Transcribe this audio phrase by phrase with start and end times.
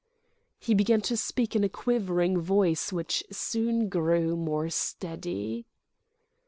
[0.57, 5.67] He began to speak in a quivering voice which soon grew more steady.